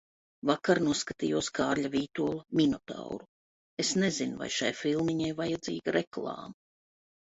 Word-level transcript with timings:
Vakar 0.49 0.79
noskatījos 0.85 1.49
Kārļa 1.59 1.91
Vītola 1.97 2.41
Minotauru. 2.61 3.21
Es 3.87 3.95
nezinu 4.03 4.43
vai 4.43 4.53
šai 4.59 4.75
filmiņai 4.85 5.33
vajadzīga 5.45 5.99
reklāma. 6.03 6.61